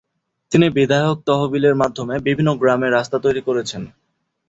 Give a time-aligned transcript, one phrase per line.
[0.51, 3.81] তিনি বিধায়ক তহবিলের মাধ্যমে বিভিন্ন গ্রামে রাস্তা তৈরি করেছেন।